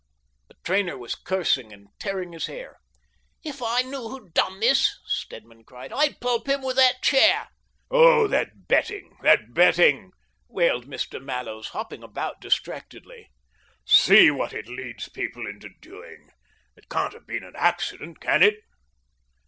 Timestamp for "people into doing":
15.07-16.29